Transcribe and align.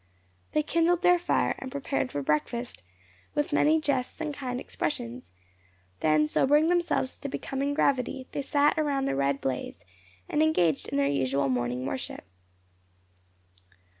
They 0.53 0.63
kindled 0.63 1.03
their 1.03 1.19
fire, 1.19 1.53
and 1.59 1.71
prepared 1.71 2.11
for 2.11 2.23
breakfast, 2.23 2.81
with 3.35 3.53
many 3.53 3.79
jests 3.79 4.19
and 4.19 4.33
kind 4.33 4.59
expressions; 4.59 5.31
then 5.99 6.25
sobering 6.25 6.69
themselves 6.69 7.19
to 7.19 7.27
a 7.27 7.29
becoming 7.29 7.75
gravity, 7.75 8.25
they 8.31 8.41
sat 8.41 8.79
around 8.79 9.05
the 9.05 9.15
red 9.15 9.39
blaze, 9.41 9.85
and 10.27 10.41
engaged 10.41 10.87
in 10.87 10.97
their 10.97 11.05
usual 11.05 11.49
morning 11.49 11.85
worship. 11.85 12.23